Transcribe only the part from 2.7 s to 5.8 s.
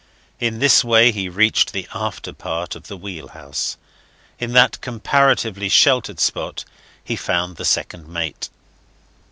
of the wheelhouse. In that comparatively